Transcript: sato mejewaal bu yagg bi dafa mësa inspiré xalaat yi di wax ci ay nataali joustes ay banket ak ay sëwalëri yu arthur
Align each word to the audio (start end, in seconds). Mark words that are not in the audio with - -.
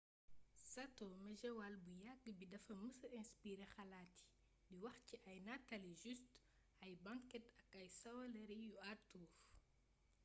sato 0.73 1.07
mejewaal 1.25 1.75
bu 1.83 1.91
yagg 2.05 2.25
bi 2.39 2.47
dafa 2.53 2.77
mësa 2.85 3.11
inspiré 3.19 3.67
xalaat 3.75 4.09
yi 4.21 4.25
di 4.67 4.75
wax 4.83 4.97
ci 5.07 5.15
ay 5.29 5.37
nataali 5.47 5.91
joustes 6.01 6.49
ay 6.85 6.93
banket 7.05 7.45
ak 7.61 7.63
ay 7.79 7.87
sëwalëri 7.99 8.55
yu 8.65 8.73
arthur 8.91 9.29